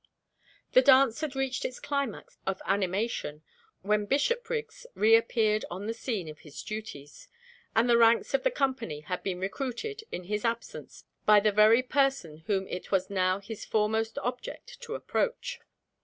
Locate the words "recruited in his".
9.39-10.43